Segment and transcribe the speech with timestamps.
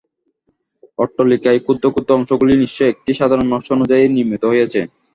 [0.99, 4.81] অট্টালিকার ক্ষুদ্র ক্ষুদ্র অংশগুলি নিশ্চয় একটি সাধারণ নকশা অনুযায়ী নির্মিত হইয়াছে।